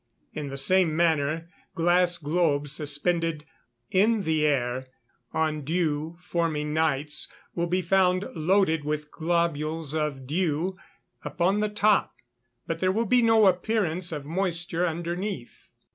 [0.33, 3.45] In the same manner glass globes suspended
[3.91, 4.87] in the air,
[5.31, 10.75] on dew forming nights, will be found loaded with globules of dew
[11.23, 12.15] upon the top,
[12.65, 15.69] but there will be no appearance of moisture underneath.